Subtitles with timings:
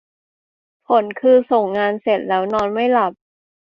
[0.87, 3.13] ผลคือส่งงานเสร็จแล้วนอนไม่หลับ!